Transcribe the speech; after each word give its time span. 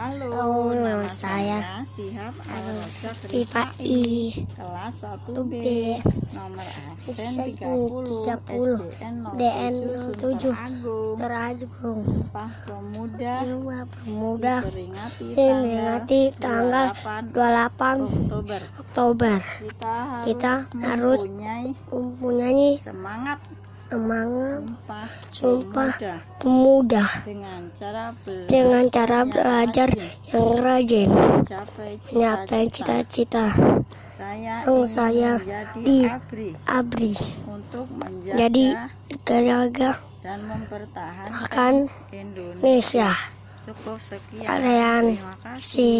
Halo, 0.00 0.32
Halo, 0.32 0.72
nama 0.72 1.04
saya 1.04 1.60
saya 1.60 1.84
Sihab 1.84 2.32
Al-Rojak 2.40 3.20
Pipa 3.28 3.68
I. 3.84 4.32
Kelas 4.56 4.96
1B, 5.04 5.36
1B, 5.36 5.64
nomor 6.32 6.64
absen 6.64 7.36
absen 7.36 7.60
30, 7.60 8.48
30, 8.48 8.96
SDN 8.96 9.14
DN 9.36 9.74
07, 10.16 10.56
07, 10.56 10.56
Agung, 10.56 11.20
Teragung. 11.20 12.00
Sumpah 12.08 12.48
Pemuda, 12.64 13.34
Jiwa 13.44 13.78
Pemuda. 13.92 14.56
Diperingati 14.64 16.20
tanggal 16.40 16.96
tanggal 16.96 17.68
28 17.68 18.00
Oktober. 18.24 18.60
Oktober. 18.80 19.36
Kita 19.60 19.96
harus, 20.16 20.24
Kita 20.24 20.52
harus 20.80 21.20
mempunyai 21.28 21.68
mempunyai 21.92 22.68
semangat 22.80 23.36
semangat. 23.90 24.62
Sumpah, 24.62 25.08
Sumpah. 25.34 25.90
Pemuda. 25.90 26.14
Pemuda. 26.38 27.04
Dengan 27.26 27.60
cara 27.74 28.04
belajar 28.22 28.48
dengan 28.48 28.84
cara 28.86 29.18
yang 29.18 29.28
belajar 29.28 29.88
rajin, 29.90 30.30
yang 30.30 30.50
rajin. 30.62 31.08
Mencapai 31.10 32.64
cita-cita. 32.70 33.44
Saya 34.14 34.62
yang 34.62 34.86
saya 34.86 35.32
di- 35.74 36.06
abri. 36.06 36.50
abri. 36.64 37.12
Untuk 37.50 37.90
menjaga 37.90 38.38
jadi 38.38 38.66
jaga 39.26 39.90
dan 40.22 40.38
mempertahankan 40.46 41.74
Indonesia. 42.14 43.10
Cukup 43.60 44.00
sekian. 44.00 44.48
kalian 44.48 45.04
Terima 45.20 45.36
kasih. 45.44 45.60
si 45.60 45.90